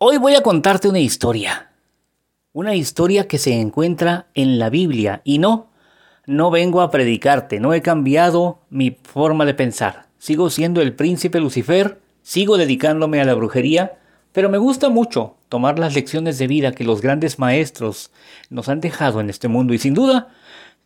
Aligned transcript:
Hoy 0.00 0.16
voy 0.16 0.36
a 0.36 0.42
contarte 0.42 0.88
una 0.88 1.00
historia. 1.00 1.72
Una 2.52 2.76
historia 2.76 3.26
que 3.26 3.36
se 3.36 3.60
encuentra 3.60 4.28
en 4.34 4.60
la 4.60 4.70
Biblia. 4.70 5.22
Y 5.24 5.38
no, 5.38 5.72
no 6.24 6.52
vengo 6.52 6.82
a 6.82 6.92
predicarte, 6.92 7.58
no 7.58 7.74
he 7.74 7.82
cambiado 7.82 8.60
mi 8.70 8.92
forma 8.92 9.44
de 9.44 9.54
pensar. 9.54 10.06
Sigo 10.16 10.50
siendo 10.50 10.82
el 10.82 10.94
príncipe 10.94 11.40
Lucifer, 11.40 12.00
sigo 12.22 12.58
dedicándome 12.58 13.20
a 13.20 13.24
la 13.24 13.34
brujería, 13.34 13.98
pero 14.30 14.48
me 14.48 14.58
gusta 14.58 14.88
mucho 14.88 15.34
tomar 15.48 15.80
las 15.80 15.96
lecciones 15.96 16.38
de 16.38 16.46
vida 16.46 16.70
que 16.70 16.84
los 16.84 17.00
grandes 17.00 17.40
maestros 17.40 18.12
nos 18.50 18.68
han 18.68 18.80
dejado 18.80 19.20
en 19.20 19.30
este 19.30 19.48
mundo. 19.48 19.74
Y 19.74 19.78
sin 19.78 19.94
duda, 19.94 20.28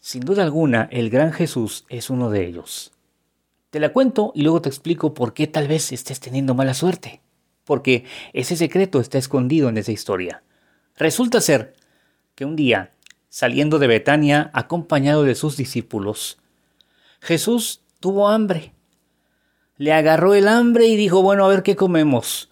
sin 0.00 0.22
duda 0.22 0.42
alguna, 0.42 0.88
el 0.90 1.10
gran 1.10 1.32
Jesús 1.32 1.84
es 1.88 2.10
uno 2.10 2.28
de 2.28 2.44
ellos. 2.44 2.90
Te 3.70 3.78
la 3.78 3.92
cuento 3.92 4.32
y 4.34 4.42
luego 4.42 4.62
te 4.62 4.68
explico 4.68 5.14
por 5.14 5.32
qué 5.32 5.46
tal 5.46 5.68
vez 5.68 5.92
estés 5.92 6.18
teniendo 6.18 6.56
mala 6.56 6.74
suerte. 6.74 7.20
Porque 7.66 8.04
ese 8.32 8.56
secreto 8.56 9.00
está 9.00 9.18
escondido 9.18 9.68
en 9.68 9.76
esa 9.76 9.92
historia. 9.92 10.42
Resulta 10.96 11.42
ser 11.42 11.74
que 12.34 12.46
un 12.46 12.56
día, 12.56 12.92
saliendo 13.28 13.78
de 13.78 13.88
Betania 13.88 14.50
acompañado 14.54 15.24
de 15.24 15.34
sus 15.34 15.58
discípulos, 15.58 16.38
Jesús 17.20 17.82
tuvo 18.00 18.28
hambre. 18.28 18.72
Le 19.76 19.92
agarró 19.92 20.32
el 20.32 20.48
hambre 20.48 20.86
y 20.86 20.96
dijo, 20.96 21.20
bueno, 21.20 21.44
a 21.44 21.48
ver 21.48 21.62
qué 21.62 21.76
comemos. 21.76 22.48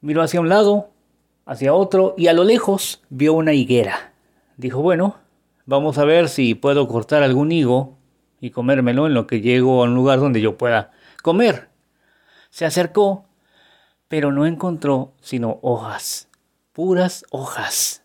Miró 0.00 0.22
hacia 0.22 0.40
un 0.40 0.48
lado, 0.48 0.92
hacia 1.46 1.74
otro, 1.74 2.14
y 2.16 2.28
a 2.28 2.32
lo 2.32 2.44
lejos 2.44 3.02
vio 3.10 3.32
una 3.32 3.52
higuera. 3.52 4.12
Dijo, 4.56 4.80
bueno, 4.80 5.16
Vamos 5.64 5.96
a 5.98 6.04
ver 6.04 6.28
si 6.28 6.56
puedo 6.56 6.88
cortar 6.88 7.22
algún 7.22 7.52
higo 7.52 7.96
y 8.40 8.50
comérmelo 8.50 9.06
en 9.06 9.14
lo 9.14 9.28
que 9.28 9.40
llego 9.40 9.80
a 9.80 9.84
un 9.84 9.94
lugar 9.94 10.18
donde 10.18 10.40
yo 10.40 10.58
pueda 10.58 10.90
comer. 11.22 11.68
Se 12.50 12.64
acercó, 12.64 13.26
pero 14.12 14.30
no 14.30 14.44
encontró 14.44 15.14
sino 15.22 15.58
hojas, 15.62 16.28
puras 16.74 17.24
hojas. 17.30 18.02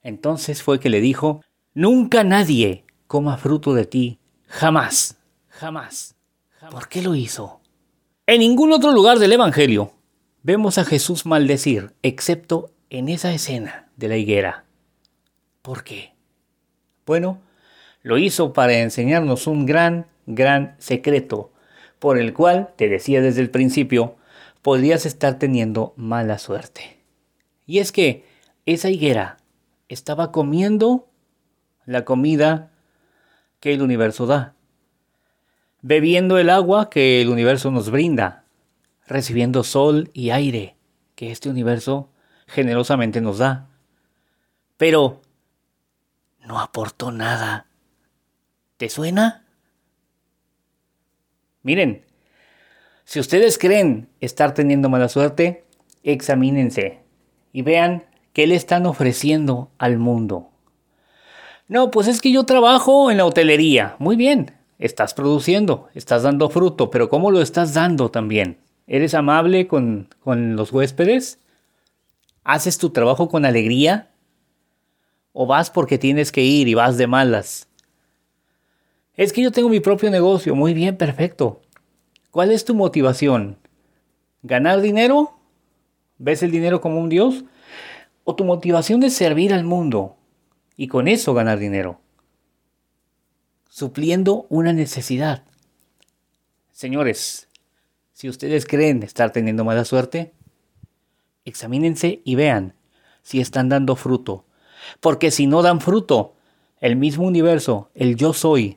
Entonces 0.00 0.62
fue 0.62 0.78
que 0.78 0.88
le 0.88 1.00
dijo, 1.00 1.40
Nunca 1.74 2.22
nadie 2.22 2.84
coma 3.08 3.36
fruto 3.36 3.74
de 3.74 3.86
ti, 3.86 4.20
jamás, 4.46 5.16
jamás. 5.48 6.14
¿Por 6.70 6.86
qué 6.86 7.02
lo 7.02 7.16
hizo? 7.16 7.60
En 8.28 8.38
ningún 8.38 8.70
otro 8.70 8.92
lugar 8.92 9.18
del 9.18 9.32
Evangelio 9.32 9.94
vemos 10.44 10.78
a 10.78 10.84
Jesús 10.84 11.26
maldecir, 11.26 11.92
excepto 12.04 12.70
en 12.88 13.08
esa 13.08 13.32
escena 13.32 13.88
de 13.96 14.06
la 14.06 14.16
higuera. 14.18 14.64
¿Por 15.60 15.82
qué? 15.82 16.12
Bueno, 17.04 17.40
lo 18.02 18.16
hizo 18.16 18.52
para 18.52 18.74
enseñarnos 18.74 19.48
un 19.48 19.66
gran, 19.66 20.06
gran 20.26 20.76
secreto, 20.78 21.50
por 21.98 22.16
el 22.16 22.32
cual, 22.32 22.74
te 22.76 22.88
decía 22.88 23.20
desde 23.20 23.40
el 23.40 23.50
principio, 23.50 24.15
podrías 24.66 25.06
estar 25.06 25.38
teniendo 25.38 25.94
mala 25.96 26.38
suerte. 26.38 26.98
Y 27.66 27.78
es 27.78 27.92
que 27.92 28.26
esa 28.64 28.90
higuera 28.90 29.36
estaba 29.86 30.32
comiendo 30.32 31.08
la 31.84 32.04
comida 32.04 32.72
que 33.60 33.74
el 33.74 33.80
universo 33.80 34.26
da, 34.26 34.56
bebiendo 35.82 36.36
el 36.38 36.50
agua 36.50 36.90
que 36.90 37.22
el 37.22 37.28
universo 37.28 37.70
nos 37.70 37.92
brinda, 37.92 38.42
recibiendo 39.06 39.62
sol 39.62 40.10
y 40.12 40.30
aire 40.30 40.74
que 41.14 41.30
este 41.30 41.48
universo 41.48 42.10
generosamente 42.48 43.20
nos 43.20 43.38
da. 43.38 43.68
Pero 44.76 45.22
no 46.40 46.58
aportó 46.58 47.12
nada. 47.12 47.66
¿Te 48.78 48.88
suena? 48.88 49.46
Miren, 51.62 52.04
si 53.06 53.20
ustedes 53.20 53.56
creen 53.56 54.08
estar 54.20 54.52
teniendo 54.52 54.88
mala 54.88 55.08
suerte, 55.08 55.64
examínense 56.02 56.98
y 57.52 57.62
vean 57.62 58.04
qué 58.32 58.48
le 58.48 58.56
están 58.56 58.84
ofreciendo 58.84 59.70
al 59.78 59.96
mundo. 59.96 60.50
No, 61.68 61.92
pues 61.92 62.08
es 62.08 62.20
que 62.20 62.32
yo 62.32 62.42
trabajo 62.42 63.12
en 63.12 63.18
la 63.18 63.24
hotelería. 63.24 63.94
Muy 64.00 64.16
bien, 64.16 64.50
estás 64.80 65.14
produciendo, 65.14 65.88
estás 65.94 66.24
dando 66.24 66.50
fruto, 66.50 66.90
pero 66.90 67.08
¿cómo 67.08 67.30
lo 67.30 67.40
estás 67.40 67.74
dando 67.74 68.10
también? 68.10 68.58
¿Eres 68.88 69.14
amable 69.14 69.68
con, 69.68 70.08
con 70.18 70.56
los 70.56 70.72
huéspedes? 70.72 71.38
¿Haces 72.42 72.76
tu 72.76 72.90
trabajo 72.90 73.28
con 73.28 73.44
alegría? 73.44 74.10
¿O 75.32 75.46
vas 75.46 75.70
porque 75.70 75.96
tienes 75.96 76.32
que 76.32 76.42
ir 76.42 76.66
y 76.66 76.74
vas 76.74 76.98
de 76.98 77.06
malas? 77.06 77.68
Es 79.14 79.32
que 79.32 79.42
yo 79.42 79.52
tengo 79.52 79.68
mi 79.68 79.78
propio 79.78 80.10
negocio. 80.10 80.56
Muy 80.56 80.74
bien, 80.74 80.96
perfecto. 80.96 81.62
¿Cuál 82.36 82.50
es 82.50 82.66
tu 82.66 82.74
motivación? 82.74 83.56
¿Ganar 84.42 84.82
dinero? 84.82 85.38
¿Ves 86.18 86.42
el 86.42 86.50
dinero 86.50 86.82
como 86.82 87.00
un 87.00 87.08
dios? 87.08 87.44
¿O 88.24 88.36
tu 88.36 88.44
motivación 88.44 89.02
es 89.04 89.14
servir 89.14 89.54
al 89.54 89.64
mundo 89.64 90.18
y 90.76 90.88
con 90.88 91.08
eso 91.08 91.32
ganar 91.32 91.58
dinero? 91.58 91.98
Supliendo 93.70 94.44
una 94.50 94.74
necesidad. 94.74 95.44
Señores, 96.72 97.48
si 98.12 98.28
ustedes 98.28 98.66
creen 98.66 99.02
estar 99.02 99.32
teniendo 99.32 99.64
mala 99.64 99.86
suerte, 99.86 100.34
examínense 101.46 102.20
y 102.22 102.34
vean 102.34 102.74
si 103.22 103.40
están 103.40 103.70
dando 103.70 103.96
fruto 103.96 104.44
porque 105.00 105.30
si 105.30 105.46
no 105.46 105.62
dan 105.62 105.80
fruto, 105.80 106.34
el 106.80 106.96
mismo 106.96 107.26
universo, 107.26 107.88
el 107.94 108.14
yo 108.14 108.34
soy, 108.34 108.76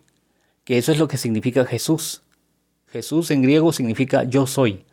que 0.64 0.78
eso 0.78 0.94
es 0.94 0.98
lo 0.98 1.10
que 1.10 1.18
significa 1.18 1.66
Jesús. 1.66 2.24
Jesús 2.92 3.32
en 3.32 3.42
griego 3.42 3.72
significa 3.72 4.24
yo 4.24 4.48
soy. 4.48 4.86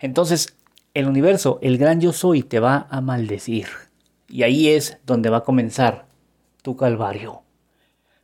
Entonces, 0.00 0.56
el 0.94 1.06
universo, 1.06 1.58
el 1.62 1.78
gran 1.78 2.00
yo 2.00 2.12
soy, 2.12 2.42
te 2.42 2.60
va 2.60 2.86
a 2.90 3.00
maldecir. 3.00 3.66
Y 4.28 4.42
ahí 4.42 4.68
es 4.68 4.98
donde 5.06 5.30
va 5.30 5.38
a 5.38 5.44
comenzar 5.44 6.06
tu 6.62 6.76
calvario. 6.76 7.42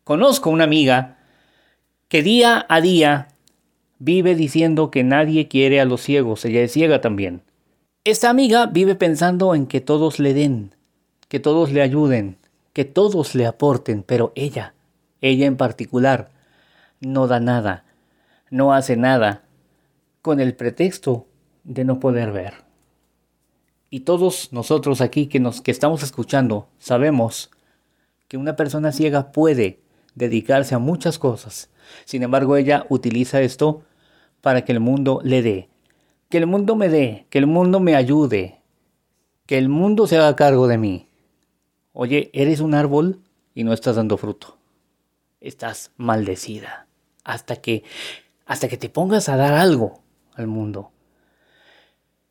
Conozco 0.04 0.50
una 0.50 0.64
amiga 0.64 1.18
que 2.08 2.22
día 2.22 2.66
a 2.68 2.80
día 2.80 3.28
vive 3.98 4.34
diciendo 4.34 4.90
que 4.90 5.04
nadie 5.04 5.46
quiere 5.46 5.80
a 5.80 5.84
los 5.84 6.00
ciegos, 6.00 6.44
ella 6.44 6.62
es 6.62 6.72
ciega 6.72 7.00
también. 7.00 7.42
Esta 8.04 8.30
amiga 8.30 8.66
vive 8.66 8.96
pensando 8.96 9.54
en 9.54 9.66
que 9.66 9.80
todos 9.80 10.18
le 10.18 10.34
den, 10.34 10.74
que 11.28 11.38
todos 11.38 11.70
le 11.70 11.82
ayuden, 11.82 12.36
que 12.72 12.84
todos 12.84 13.36
le 13.36 13.46
aporten, 13.46 14.02
pero 14.02 14.32
ella, 14.34 14.74
ella 15.20 15.46
en 15.46 15.56
particular, 15.56 16.30
no 17.00 17.28
da 17.28 17.38
nada, 17.38 17.84
no 18.52 18.74
hace 18.74 18.96
nada, 18.96 19.46
con 20.20 20.38
el 20.38 20.54
pretexto 20.54 21.26
de 21.64 21.84
no 21.84 21.98
poder 21.98 22.32
ver. 22.32 22.52
Y 23.88 24.00
todos 24.00 24.52
nosotros 24.52 25.00
aquí 25.00 25.26
que 25.26 25.40
nos 25.40 25.62
que 25.62 25.70
estamos 25.70 26.02
escuchando 26.02 26.68
sabemos 26.78 27.50
que 28.28 28.36
una 28.36 28.54
persona 28.54 28.92
ciega 28.92 29.32
puede 29.32 29.80
dedicarse 30.14 30.74
a 30.74 30.78
muchas 30.78 31.18
cosas. 31.18 31.70
Sin 32.04 32.22
embargo, 32.22 32.56
ella 32.56 32.84
utiliza 32.90 33.40
esto 33.40 33.84
para 34.42 34.66
que 34.66 34.72
el 34.72 34.80
mundo 34.80 35.20
le 35.24 35.40
dé, 35.40 35.70
que 36.28 36.36
el 36.36 36.46
mundo 36.46 36.76
me 36.76 36.90
dé, 36.90 37.26
que 37.30 37.38
el 37.38 37.46
mundo 37.46 37.80
me 37.80 37.96
ayude, 37.96 38.60
que 39.46 39.56
el 39.56 39.70
mundo 39.70 40.06
se 40.06 40.18
haga 40.18 40.36
cargo 40.36 40.68
de 40.68 40.76
mí. 40.76 41.08
Oye, 41.94 42.30
eres 42.34 42.60
un 42.60 42.74
árbol 42.74 43.22
y 43.54 43.64
no 43.64 43.72
estás 43.72 43.96
dando 43.96 44.18
fruto. 44.18 44.58
Estás 45.40 45.90
maldecida 45.96 46.86
hasta 47.24 47.56
que 47.56 47.84
hasta 48.46 48.68
que 48.68 48.76
te 48.76 48.88
pongas 48.88 49.28
a 49.28 49.36
dar 49.36 49.54
algo 49.54 50.00
al 50.34 50.46
mundo. 50.46 50.90